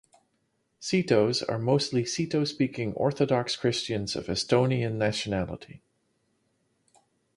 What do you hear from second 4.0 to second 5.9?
of Estonian nationality.